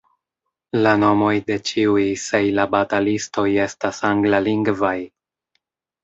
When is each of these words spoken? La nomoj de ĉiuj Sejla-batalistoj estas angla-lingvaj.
La 0.85 0.91
nomoj 1.01 1.33
de 1.49 1.57
ĉiuj 1.71 2.05
Sejla-batalistoj 2.21 3.45
estas 3.65 3.99
angla-lingvaj. 4.09 4.95